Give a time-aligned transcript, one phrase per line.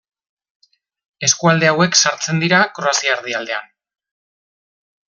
[1.27, 3.71] Eskualde hauek sartzen dira Kroazia erdialdean.